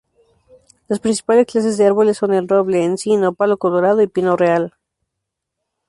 [0.87, 4.73] Las principales clases de árboles son: el roble, encino, palo colorado y pino real.